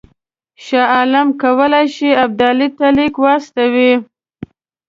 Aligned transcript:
شاه 0.65 0.87
عالم 0.95 1.27
کولای 1.41 1.85
شي 1.95 2.09
ابدالي 2.25 2.67
ته 2.77 2.85
لیک 2.97 3.15
واستوي. 3.23 3.91